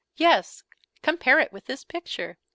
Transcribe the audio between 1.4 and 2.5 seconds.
it with this picture!